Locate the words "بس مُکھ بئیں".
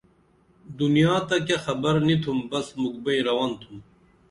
2.49-3.23